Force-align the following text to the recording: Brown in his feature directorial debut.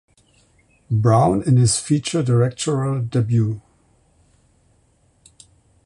Brown 0.89 1.43
in 1.43 1.57
his 1.57 1.77
feature 1.77 2.23
directorial 2.23 3.01
debut. 3.03 3.61